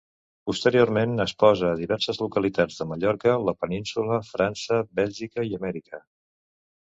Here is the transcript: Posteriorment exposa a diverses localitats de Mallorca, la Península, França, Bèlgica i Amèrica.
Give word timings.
Posteriorment 0.49 1.11
exposa 1.25 1.67
a 1.71 1.73
diverses 1.81 2.21
localitats 2.23 2.79
de 2.79 2.87
Mallorca, 2.93 3.35
la 3.49 3.55
Península, 3.65 4.19
França, 4.31 4.79
Bèlgica 5.01 5.45
i 5.51 5.55
Amèrica. 5.59 6.01